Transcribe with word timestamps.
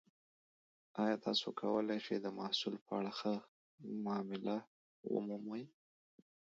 ایا 1.01 1.15
تاسو 1.25 1.47
کولی 1.59 1.99
شئ 2.05 2.17
د 2.21 2.27
محصول 2.39 2.75
په 2.85 2.91
اړه 2.99 3.11
ښه 3.19 3.33
معامله 4.03 4.55
ومومئ؟ 5.13 5.63